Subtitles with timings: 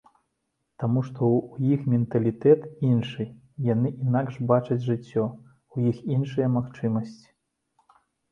[0.83, 1.27] Таму што
[1.57, 3.27] ў іх менталітэт іншы,
[3.67, 5.25] яны інакш бачаць жыццё,
[5.75, 7.29] у іх іншыя магчымасці.